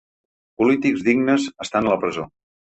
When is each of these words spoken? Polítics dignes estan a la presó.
Polítics 0.61 1.03
dignes 1.09 1.45
estan 1.67 1.91
a 1.91 1.93
la 1.95 2.01
presó. 2.07 2.27